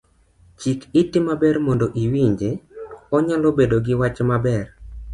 Chik 0.59 0.79
iti 1.01 1.17
maber 1.27 1.55
mondo 1.65 1.85
iwinje, 2.03 2.51
onyalo 3.15 3.49
bedo 3.57 3.77
giwach 3.85 4.19
maber. 4.29 4.65